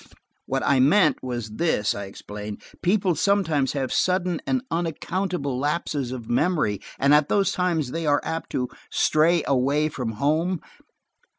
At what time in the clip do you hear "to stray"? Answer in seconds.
8.53-9.43